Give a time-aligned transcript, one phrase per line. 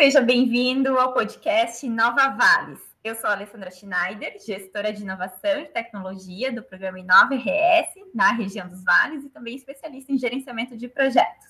[0.00, 2.80] seja bem-vindo ao podcast Nova Vales.
[3.04, 8.32] Eu sou a Alessandra Schneider, gestora de inovação e tecnologia do programa Inova RS na
[8.32, 11.44] região dos Vales e também especialista em gerenciamento de projetos.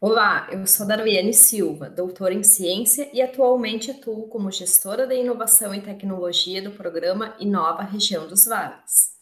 [0.00, 5.74] Olá, eu sou Darwiane Silva, doutora em ciência e atualmente atuo como gestora de inovação
[5.74, 9.16] e tecnologia do programa Inova Região dos Vales.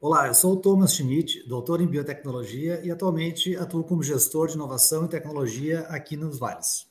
[0.00, 4.54] Olá, eu sou o Thomas Schmidt, doutor em biotecnologia e atualmente atuo como gestor de
[4.54, 6.90] inovação e tecnologia aqui nos Vales.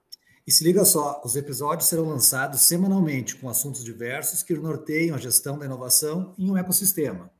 [0.45, 5.19] E se liga só, os episódios serão lançados semanalmente com assuntos diversos que norteiam a
[5.19, 7.31] gestão da inovação em um ecossistema.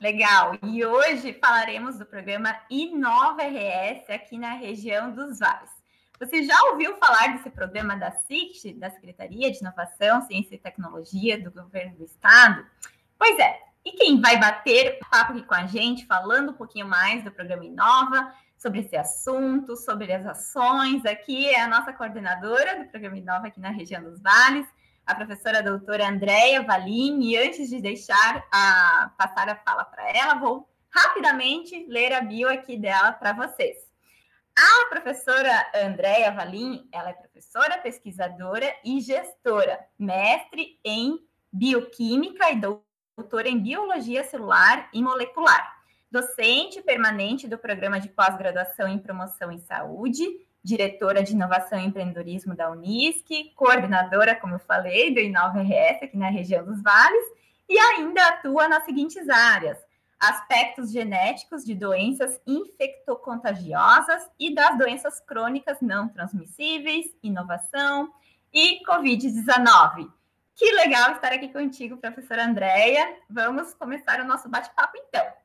[0.00, 0.56] Legal!
[0.62, 5.70] E hoje falaremos do programa Inova RS aqui na região dos Vales.
[6.18, 11.42] Você já ouviu falar desse programa da SICT, da Secretaria de Inovação, Ciência e Tecnologia
[11.42, 12.66] do Governo do Estado?
[13.18, 17.24] Pois é, e quem vai bater papo aqui com a gente, falando um pouquinho mais
[17.24, 21.04] do programa Inova, sobre esse assunto, sobre as ações.
[21.06, 24.66] Aqui é a nossa coordenadora do Programa Inova aqui na região dos Vales,
[25.06, 27.22] a professora doutora Andréia Valim.
[27.22, 32.50] E antes de deixar a, passar a fala para ela, vou rapidamente ler a bio
[32.50, 33.78] aqui dela para vocês.
[34.54, 41.18] A professora Andréia Valim, ela é professora, pesquisadora e gestora, mestre em
[41.50, 42.60] bioquímica e
[43.16, 45.79] doutora em biologia celular e molecular
[46.10, 50.24] docente permanente do programa de pós-graduação em promoção em saúde,
[50.62, 56.16] diretora de inovação e empreendedorismo da Unisc, coordenadora, como eu falei, do Inova RS aqui
[56.16, 57.24] na região dos Vales,
[57.68, 59.78] e ainda atua nas seguintes áreas:
[60.18, 68.12] aspectos genéticos de doenças infectocontagiosas e das doenças crônicas não transmissíveis, inovação
[68.52, 70.10] e Covid-19.
[70.56, 73.16] Que legal estar aqui contigo, professora Andréia.
[73.30, 75.39] Vamos começar o nosso bate-papo então.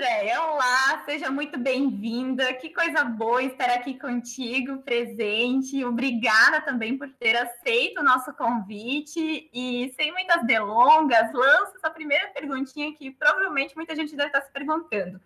[0.00, 2.54] Andréia, olá, seja muito bem-vinda.
[2.54, 5.84] Que coisa boa estar aqui contigo, presente.
[5.84, 9.50] Obrigada também por ter aceito o nosso convite.
[9.52, 14.50] E sem muitas delongas, lanço essa primeira perguntinha que provavelmente muita gente deve estar se
[14.50, 15.20] perguntando.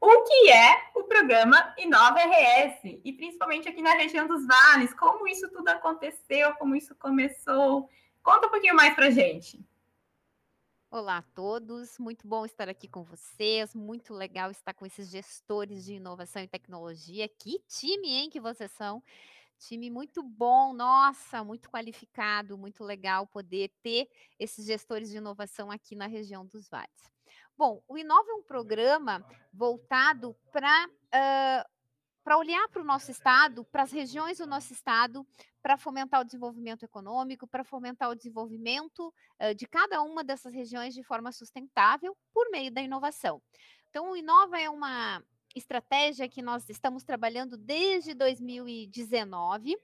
[0.00, 3.00] O que é o programa Inova RS?
[3.04, 7.90] E principalmente aqui na região dos vales, como isso tudo aconteceu, como isso começou?
[8.22, 9.58] Conta um pouquinho mais para gente.
[10.96, 15.84] Olá a todos, muito bom estar aqui com vocês, muito legal estar com esses gestores
[15.84, 17.28] de inovação e tecnologia.
[17.28, 19.02] Que time, hein, que vocês são?
[19.58, 25.96] Time muito bom, nossa, muito qualificado, muito legal poder ter esses gestores de inovação aqui
[25.96, 27.10] na região dos vales.
[27.58, 31.73] Bom, o Inova é um programa voltado para uh,
[32.24, 35.26] para olhar para o nosso estado, para as regiões do nosso estado,
[35.62, 40.94] para fomentar o desenvolvimento econômico, para fomentar o desenvolvimento uh, de cada uma dessas regiões
[40.94, 43.42] de forma sustentável por meio da inovação.
[43.90, 45.22] Então, o Inova é uma
[45.54, 49.76] estratégia que nós estamos trabalhando desde 2019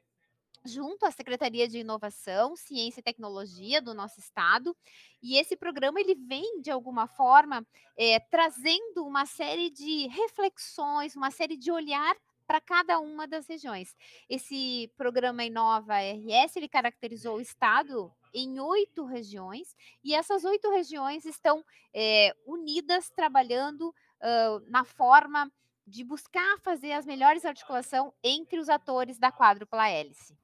[0.64, 4.76] junto à Secretaria de Inovação, Ciência e Tecnologia do nosso estado.
[5.22, 7.66] E esse programa ele vem de alguma forma
[7.96, 12.14] é, trazendo uma série de reflexões, uma série de olhar
[12.50, 13.94] para cada uma das regiões.
[14.28, 21.24] Esse programa Inova RS, ele caracterizou o estado em oito regiões, e essas oito regiões
[21.24, 21.64] estão
[21.94, 25.48] é, unidas, trabalhando uh, na forma
[25.86, 30.36] de buscar fazer as melhores articulação entre os atores da quádrupla hélice.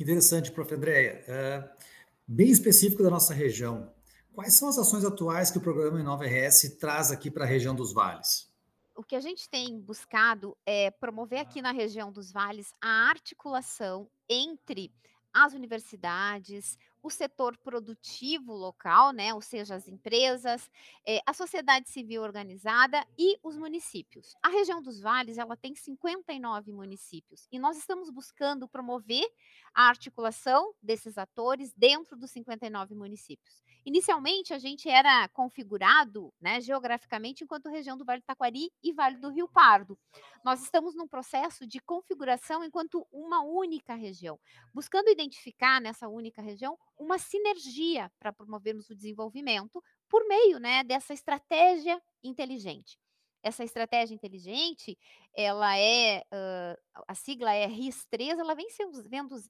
[0.00, 0.74] Interessante, prof.
[0.74, 1.22] Andréia.
[1.28, 1.84] Uh,
[2.26, 3.92] bem específico da nossa região,
[4.32, 7.74] quais são as ações atuais que o programa Inova RS traz aqui para a região
[7.74, 8.53] dos vales?
[8.96, 14.08] O que a gente tem buscado é promover aqui na região dos vales a articulação
[14.28, 14.92] entre
[15.32, 20.70] as universidades, o setor produtivo local, né, ou seja, as empresas,
[21.06, 24.34] é, a sociedade civil organizada e os municípios.
[24.42, 29.30] A região dos vales ela tem 59 municípios e nós estamos buscando promover
[29.74, 33.62] a articulação desses atores dentro dos 59 municípios.
[33.84, 39.18] Inicialmente, a gente era configurado né, geograficamente enquanto região do Vale do Taquari e Vale
[39.18, 39.98] do Rio Pardo.
[40.42, 44.40] Nós estamos num processo de configuração enquanto uma única região,
[44.72, 51.12] buscando identificar nessa única região uma sinergia para promovermos o desenvolvimento por meio né, dessa
[51.12, 52.98] estratégia inteligente.
[53.42, 54.96] Essa estratégia inteligente,
[55.36, 59.02] ela é, uh, a sigla é RIS3, ela vem sendo,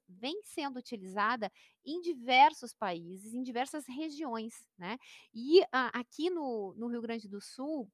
[0.09, 1.49] vem sendo utilizada
[1.85, 4.97] em diversos países, em diversas regiões, né?
[5.33, 7.89] E uh, aqui no, no Rio Grande do Sul,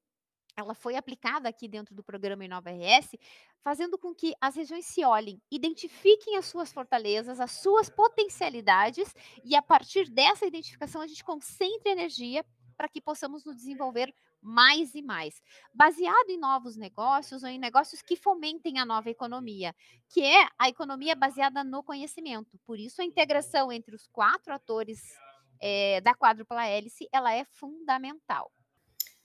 [0.56, 3.16] ela foi aplicada aqui dentro do programa Inova RS,
[3.62, 9.14] fazendo com que as regiões se olhem, identifiquem as suas fortalezas, as suas potencialidades,
[9.44, 12.44] e a partir dessa identificação a gente concentre energia
[12.76, 15.40] para que possamos nos desenvolver mais e mais,
[15.72, 19.72] baseado em novos negócios ou em negócios que fomentem a nova economia,
[20.08, 22.58] que é a economia baseada no conhecimento.
[22.66, 25.00] Por isso, a integração entre os quatro atores
[25.60, 28.50] é, da quádrupla hélice ela é fundamental.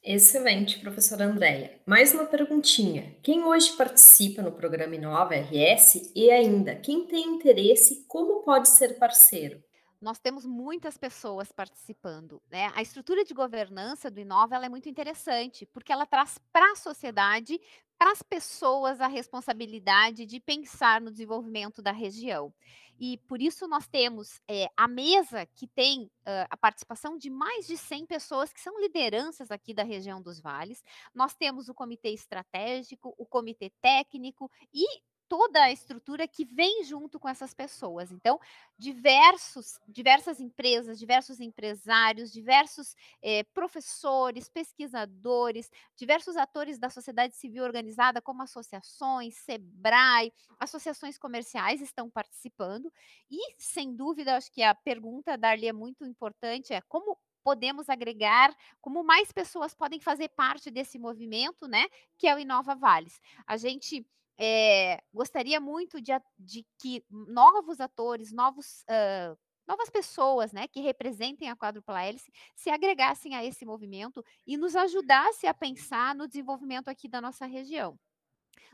[0.09, 1.81] Excelente, professora Andréia.
[1.85, 3.13] Mais uma perguntinha.
[3.21, 8.97] Quem hoje participa no programa Inova RS e ainda quem tem interesse, como pode ser
[8.97, 9.61] parceiro?
[9.99, 12.41] nós temos muitas pessoas participando.
[12.51, 12.71] Né?
[12.75, 17.59] A estrutura de governança do Inova é muito interessante, porque ela traz para a sociedade,
[17.97, 22.53] para as pessoas, a responsabilidade de pensar no desenvolvimento da região.
[22.99, 27.67] E por isso nós temos é, a mesa que tem uh, a participação de mais
[27.67, 30.83] de 100 pessoas que são lideranças aqui da região dos vales.
[31.13, 34.85] Nós temos o comitê estratégico, o comitê técnico e
[35.27, 38.11] toda a estrutura que vem junto com essas pessoas.
[38.11, 38.39] Então,
[38.77, 48.21] diversos, diversas empresas, diversos empresários, diversos eh, professores, pesquisadores, diversos atores da sociedade civil organizada,
[48.21, 52.91] como associações, SEBRAE, associações comerciais estão participando.
[53.29, 58.53] E, sem dúvida, acho que a pergunta, Darli, é muito importante, é como podemos agregar,
[58.81, 61.85] como mais pessoas podem fazer parte desse movimento, né,
[62.17, 63.21] que é o Inova Vales.
[63.45, 64.05] A gente
[64.37, 69.37] é, gostaria muito de, de, que novos atores, novos, uh,
[69.67, 74.75] novas pessoas né, que representem a quádrupla hélice se agregassem a esse movimento e nos
[74.75, 77.97] ajudassem a pensar no desenvolvimento aqui da nossa região.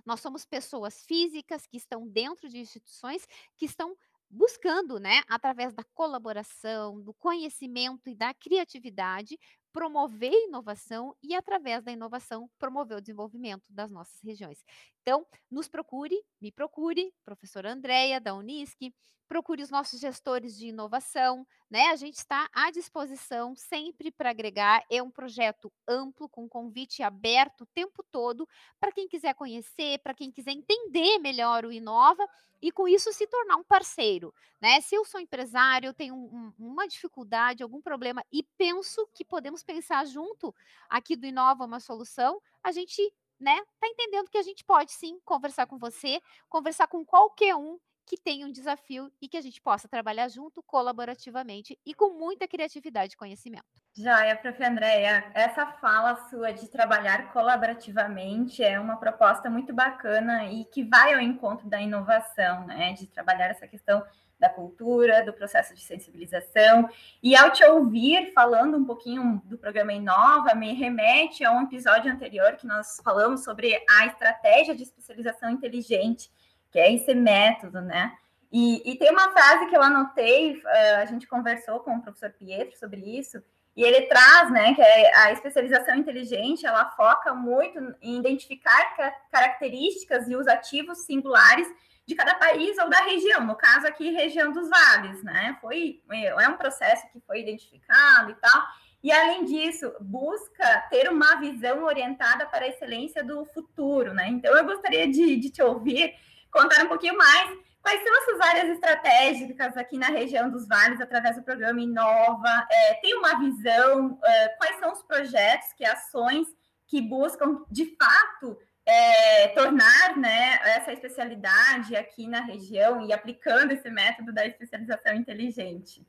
[0.05, 3.25] Nós somos pessoas físicas que estão dentro de instituições
[3.57, 3.95] que estão
[4.29, 9.37] buscando, né, através da colaboração, do conhecimento e da criatividade,
[9.71, 14.63] promover inovação e, através da inovação, promover o desenvolvimento das nossas regiões.
[15.03, 18.79] Então, nos procure, me procure, professora Andréia, da Unisc,
[19.27, 21.87] procure os nossos gestores de inovação, né?
[21.87, 24.81] A gente está à disposição sempre para agregar.
[24.89, 28.47] É um projeto amplo, com convite aberto o tempo todo,
[28.79, 32.25] para quem quiser conhecer, para quem quiser entender melhor o Inova
[32.61, 34.79] e com isso se tornar um parceiro, né?
[34.79, 39.63] Se eu sou empresário, eu tenho um, uma dificuldade, algum problema e penso que podemos
[39.63, 40.55] pensar junto
[40.89, 43.01] aqui do Inova uma solução, a gente,
[43.43, 46.19] né, tá entendendo que a gente pode sim conversar com você,
[46.49, 50.61] conversar com qualquer um que tenha um desafio e que a gente possa trabalhar junto
[50.63, 53.65] colaborativamente e com muita criatividade e conhecimento.
[53.95, 54.63] Joia, prof.
[54.63, 61.13] Andréia, essa fala sua de trabalhar colaborativamente é uma proposta muito bacana e que vai
[61.13, 62.93] ao encontro da inovação, né?
[62.93, 64.03] De trabalhar essa questão
[64.43, 66.89] da cultura, do processo de sensibilização.
[67.23, 72.11] E ao te ouvir falando um pouquinho do programa Inova, me remete a um episódio
[72.11, 76.29] anterior que nós falamos sobre a estratégia de especialização inteligente
[76.73, 78.11] que é esse método, né?
[78.51, 82.31] E, e tem uma frase que eu anotei, uh, a gente conversou com o professor
[82.31, 83.41] Pietro sobre isso,
[83.75, 88.95] e ele traz, né, que é a especialização inteligente, ela foca muito em identificar
[89.31, 91.67] características e os ativos singulares
[92.05, 95.57] de cada país ou da região, no caso aqui, região dos vales, né?
[95.61, 98.63] Foi, é um processo que foi identificado e tal.
[99.01, 104.27] E além disso, busca ter uma visão orientada para a excelência do futuro, né?
[104.29, 106.13] Então eu gostaria de, de te ouvir
[106.51, 111.01] contar um pouquinho mais quais são as suas áreas estratégicas aqui na região dos vales,
[111.01, 112.67] através do programa Inova.
[112.71, 116.47] É, tem uma visão, é, quais são os projetos, que ações
[116.87, 123.89] que buscam, de fato, é, tornar né, essa especialidade aqui na região e aplicando esse
[123.89, 126.05] método da especialização inteligente?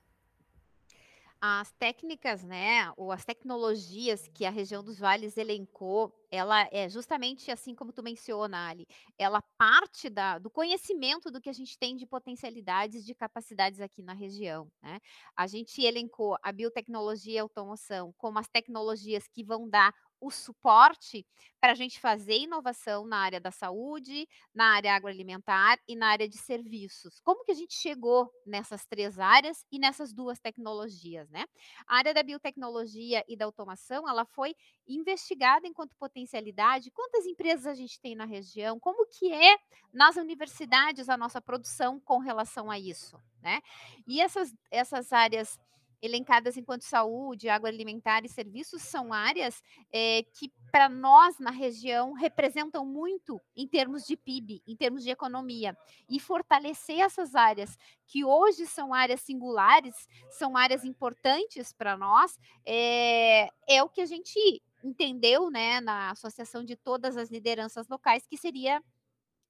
[1.46, 7.50] as técnicas, né, ou as tecnologias que a região dos vales elencou, ela é justamente
[7.50, 8.86] assim como tu menciona, Ali,
[9.18, 14.02] ela parte da, do conhecimento do que a gente tem de potencialidades, de capacidades aqui
[14.02, 14.98] na região, né?
[15.36, 21.26] A gente elencou a biotecnologia e automoção como as tecnologias que vão dar o suporte
[21.60, 26.28] para a gente fazer inovação na área da saúde, na área agroalimentar e na área
[26.28, 27.20] de serviços.
[27.20, 31.46] Como que a gente chegou nessas três áreas e nessas duas tecnologias, né?
[31.86, 34.54] A área da biotecnologia e da automação, ela foi
[34.86, 36.90] investigada enquanto potencialidade.
[36.90, 38.78] Quantas empresas a gente tem na região?
[38.78, 39.56] Como que é
[39.92, 43.60] nas universidades a nossa produção com relação a isso, né?
[44.06, 45.58] E essas, essas áreas
[46.04, 52.84] elencadas enquanto saúde, agroalimentar e serviços são áreas é, que, para nós na região, representam
[52.84, 55.76] muito em termos de PIB, em termos de economia.
[56.08, 59.94] E fortalecer essas áreas, que hoje são áreas singulares,
[60.28, 66.62] são áreas importantes para nós, é, é o que a gente entendeu né, na associação
[66.62, 68.82] de todas as lideranças locais, que seria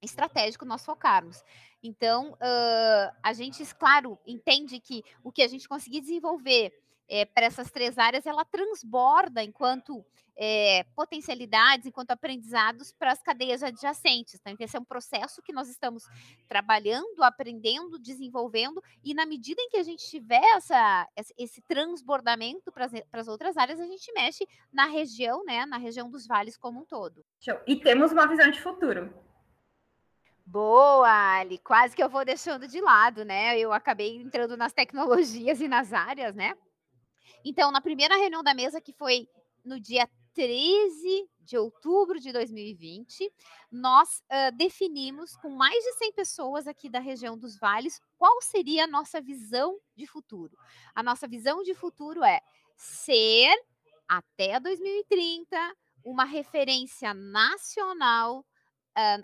[0.05, 1.43] estratégico nós focarmos.
[1.83, 6.73] Então, uh, a gente, claro, entende que o que a gente conseguir desenvolver
[7.09, 10.05] é, para essas três áreas, ela transborda enquanto
[10.37, 14.41] é, potencialidades, enquanto aprendizados para as cadeias adjacentes.
[14.41, 16.05] Então, esse é um processo que nós estamos
[16.49, 21.09] trabalhando, aprendendo, desenvolvendo, e na medida em que a gente tiver essa,
[21.39, 26.27] esse transbordamento para as outras áreas, a gente mexe na região, né, na região dos
[26.27, 27.25] vales como um todo.
[27.41, 27.61] Show.
[27.67, 29.13] E temos uma visão de futuro.
[30.47, 31.59] Boa, Ali.
[31.59, 33.59] Quase que eu vou deixando de lado, né?
[33.59, 36.55] Eu acabei entrando nas tecnologias e nas áreas, né?
[37.45, 39.29] Então, na primeira reunião da mesa, que foi
[39.65, 43.33] no dia 13 de outubro de 2020,
[43.71, 48.85] nós uh, definimos com mais de 100 pessoas aqui da região dos vales qual seria
[48.85, 50.57] a nossa visão de futuro.
[50.95, 52.41] A nossa visão de futuro é
[52.77, 53.55] ser,
[54.09, 55.57] até 2030,
[56.05, 58.45] uma referência nacional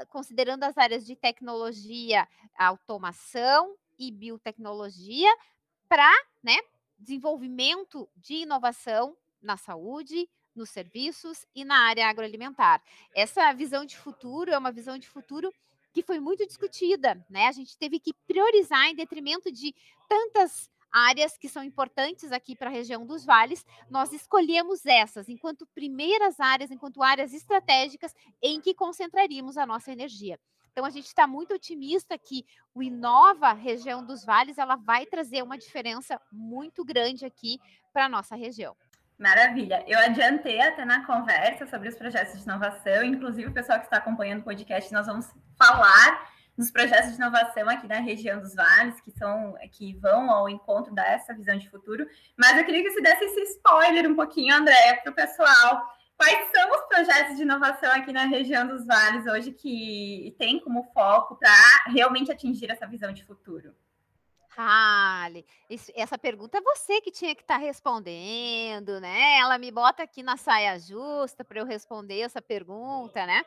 [0.08, 2.26] considerando as áreas de tecnologia,
[2.58, 5.30] automação e biotecnologia,
[5.88, 6.10] para
[6.42, 6.56] né,
[6.98, 12.82] desenvolvimento de inovação na saúde, nos serviços e na área agroalimentar.
[13.14, 15.52] Essa visão de futuro é uma visão de futuro
[15.92, 17.46] que foi muito discutida, né?
[17.48, 19.74] A gente teve que priorizar em detrimento de
[20.08, 25.66] tantas áreas que são importantes aqui para a região dos vales, nós escolhemos essas enquanto
[25.74, 30.38] primeiras áreas, enquanto áreas estratégicas em que concentraríamos a nossa energia.
[30.72, 32.44] Então a gente está muito otimista que
[32.74, 37.58] o Inova região dos vales ela vai trazer uma diferença muito grande aqui
[37.92, 38.76] para a nossa região.
[39.18, 39.84] Maravilha.
[39.86, 43.98] Eu adiantei até na conversa sobre os projetos de inovação, inclusive o pessoal que está
[43.98, 45.28] acompanhando o podcast, nós vamos
[45.58, 50.48] falar nos projetos de inovação aqui na região dos vales, que são que vão ao
[50.48, 52.06] encontro dessa visão de futuro.
[52.36, 55.82] Mas eu queria que você desse esse spoiler um pouquinho, André, para o pessoal.
[56.16, 60.84] Quais são os projetos de inovação aqui na região dos vales hoje que tem como
[60.92, 61.50] foco para
[61.86, 63.74] realmente atingir essa visão de futuro?
[64.52, 65.46] Rale,
[65.94, 69.38] essa pergunta é você que tinha que estar tá respondendo, né?
[69.38, 73.44] Ela me bota aqui na saia justa para eu responder essa pergunta, né?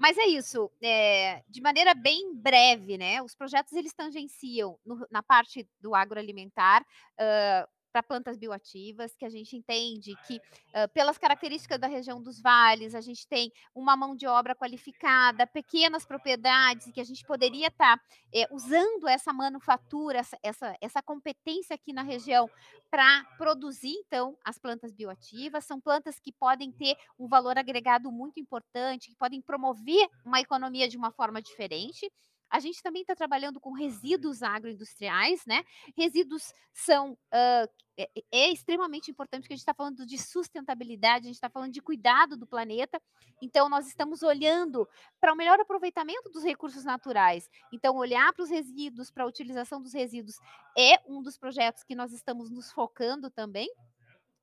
[0.00, 3.22] Mas é isso, é, de maneira bem breve, né?
[3.22, 6.84] Os projetos eles tangenciam no, na parte do agroalimentar.
[7.14, 12.40] Uh, para plantas bioativas, que a gente entende que, uh, pelas características da região dos
[12.40, 17.68] vales, a gente tem uma mão de obra qualificada, pequenas propriedades, que a gente poderia
[17.68, 22.48] estar tá, é, usando essa manufatura, essa, essa, essa competência aqui na região
[22.90, 25.64] para produzir, então, as plantas bioativas.
[25.64, 30.88] São plantas que podem ter um valor agregado muito importante, que podem promover uma economia
[30.88, 32.10] de uma forma diferente.
[32.52, 35.64] A gente também está trabalhando com resíduos agroindustriais, né?
[35.96, 41.28] Resíduos são uh, é, é, extremamente importante porque a gente está falando de sustentabilidade, a
[41.28, 43.00] gente está falando de cuidado do planeta.
[43.40, 44.86] Então, nós estamos olhando
[45.18, 47.48] para o melhor aproveitamento dos recursos naturais.
[47.72, 50.36] Então, olhar para os resíduos, para a utilização dos resíduos,
[50.76, 53.70] é um dos projetos que nós estamos nos focando também.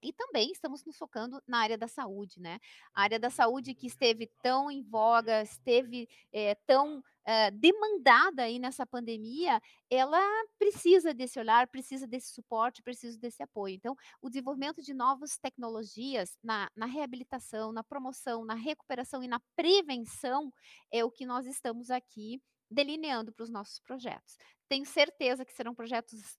[0.01, 2.59] E também estamos nos focando na área da saúde, né?
[2.93, 8.57] A área da saúde que esteve tão em voga, esteve é, tão é, demandada aí
[8.57, 10.19] nessa pandemia, ela
[10.57, 13.75] precisa desse olhar, precisa desse suporte, precisa desse apoio.
[13.75, 19.39] Então, o desenvolvimento de novas tecnologias na, na reabilitação, na promoção, na recuperação e na
[19.55, 20.51] prevenção
[20.91, 22.41] é o que nós estamos aqui
[22.71, 24.37] delineando para os nossos projetos.
[24.67, 26.37] Tenho certeza que serão projetos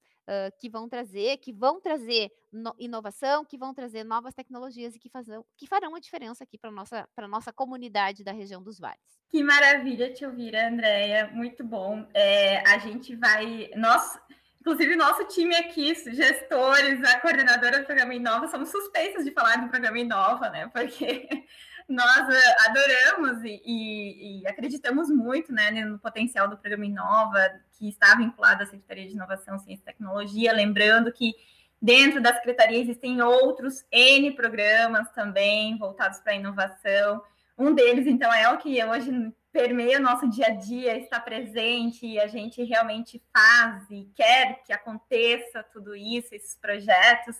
[0.59, 5.09] que vão trazer, que vão trazer no, inovação, que vão trazer novas tecnologias e que,
[5.09, 9.21] fazão, que farão a diferença aqui para a nossa, nossa comunidade da região dos vales.
[9.29, 11.29] Que maravilha te ouvir, Andréia.
[11.33, 12.07] Muito bom.
[12.15, 13.71] É, a gente vai.
[13.77, 14.19] Nós
[14.61, 19.71] Inclusive, nosso time aqui, gestores, a coordenadora do Programa Inova, somos suspeitos de falar do
[19.71, 20.69] Programa Inova, né?
[20.69, 21.47] Porque
[21.93, 27.89] nós eh, adoramos e, e, e, acreditamos muito né, no potencial do Programa Inova, que
[27.89, 30.53] está vinculado à Secretaria de Inovação, Ciência e Tecnologia.
[30.53, 31.35] Lembrando que
[31.81, 37.23] dentro da Secretaria existem outros N programas também voltados para a inovação.
[37.59, 42.07] Um deles, então, é o que hoje permeia o nosso dia a dia, está presente
[42.07, 47.37] e a gente realmente faz e quer que aconteça tudo isso, esses projetos.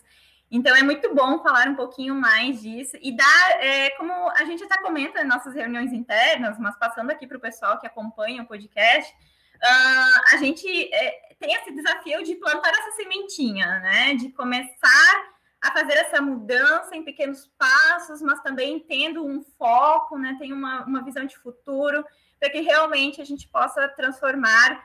[0.51, 4.63] Então é muito bom falar um pouquinho mais disso e dar, é, como a gente
[4.65, 8.45] até comenta em nossas reuniões internas, mas passando aqui para o pessoal que acompanha o
[8.45, 14.13] podcast, uh, a gente é, tem esse desafio de plantar essa sementinha, né?
[14.15, 15.31] De começar
[15.61, 20.83] a fazer essa mudança em pequenos passos, mas também tendo um foco, né, tem uma,
[20.85, 22.03] uma visão de futuro,
[22.39, 24.83] para que realmente a gente possa transformar,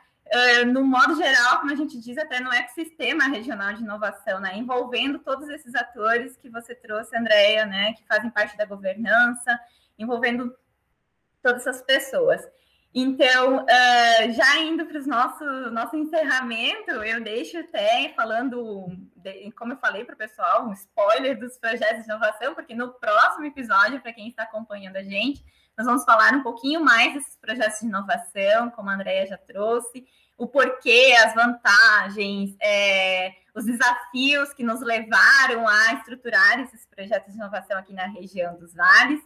[0.67, 5.19] no modo geral, como a gente diz, até no ecossistema regional de inovação, né, envolvendo
[5.19, 9.59] todos esses atores que você trouxe, Andréia, né, que fazem parte da governança,
[9.99, 10.55] envolvendo
[11.43, 12.43] todas essas pessoas.
[12.99, 18.87] Então, uh, já indo para o nosso, nosso encerramento, eu deixo até falando,
[19.59, 23.45] como eu falei para o pessoal, um spoiler dos projetos de inovação, porque no próximo
[23.45, 25.45] episódio, para quem está acompanhando a gente,
[25.77, 30.07] nós vamos falar um pouquinho mais desses projetos de inovação, como a Andrea já trouxe,
[30.39, 37.39] o porquê, as vantagens, é, os desafios que nos levaram a estruturar esses projetos de
[37.39, 39.21] inovação aqui na região dos vales.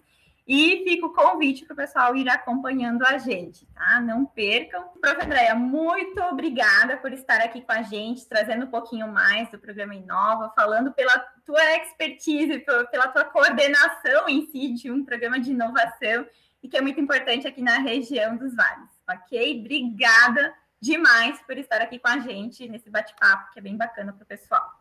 [0.52, 4.00] E fica o convite para o pessoal ir acompanhando a gente, tá?
[4.00, 4.82] Não percam.
[5.00, 5.24] Prof.
[5.24, 9.94] Andréia, muito obrigada por estar aqui com a gente, trazendo um pouquinho mais do programa
[9.94, 11.16] Inova, falando pela
[11.46, 12.58] tua expertise,
[12.90, 16.26] pela tua coordenação em si de um programa de inovação
[16.60, 19.60] e que é muito importante aqui na região dos vales, ok?
[19.60, 24.24] Obrigada demais por estar aqui com a gente nesse bate-papo, que é bem bacana para
[24.24, 24.79] o pessoal.